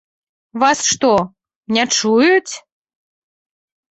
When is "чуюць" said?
1.97-2.53